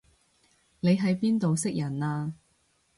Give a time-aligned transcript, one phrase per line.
[0.79, 2.33] 你喺邊度識人啊